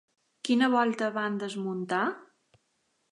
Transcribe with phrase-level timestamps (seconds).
[0.47, 2.03] Quina volta van desmuntar?